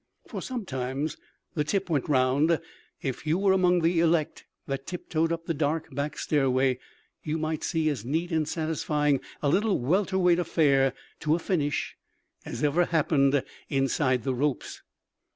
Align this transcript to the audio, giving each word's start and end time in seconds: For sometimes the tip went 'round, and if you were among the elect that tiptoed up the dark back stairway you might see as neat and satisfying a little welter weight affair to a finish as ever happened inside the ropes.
For 0.25 0.41
sometimes 0.41 1.15
the 1.53 1.63
tip 1.63 1.87
went 1.87 2.09
'round, 2.09 2.49
and 2.49 2.61
if 3.03 3.27
you 3.27 3.37
were 3.37 3.53
among 3.53 3.81
the 3.81 3.99
elect 3.99 4.47
that 4.65 4.87
tiptoed 4.87 5.31
up 5.31 5.45
the 5.45 5.53
dark 5.53 5.93
back 5.93 6.17
stairway 6.17 6.79
you 7.21 7.37
might 7.37 7.63
see 7.63 7.87
as 7.87 8.03
neat 8.03 8.31
and 8.31 8.47
satisfying 8.47 9.21
a 9.43 9.47
little 9.49 9.77
welter 9.79 10.17
weight 10.17 10.39
affair 10.39 10.93
to 11.19 11.35
a 11.35 11.37
finish 11.37 11.95
as 12.45 12.63
ever 12.63 12.85
happened 12.85 13.43
inside 13.69 14.23
the 14.23 14.33
ropes. 14.33 14.81